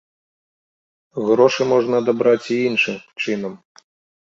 [1.27, 3.53] Грошы можна адабраць і іншы чынам.